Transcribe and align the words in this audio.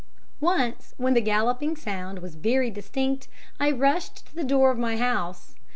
"Once, 0.39 0.95
when 0.97 1.13
the 1.13 1.21
galloping 1.21 1.75
sound 1.75 2.23
was 2.23 2.33
very 2.33 2.71
distinct, 2.71 3.27
I 3.59 3.69
rushed 3.69 4.25
to 4.25 4.33
the 4.33 4.43
door 4.43 4.71
of 4.71 4.79
my 4.79 4.97
house. 4.97 5.53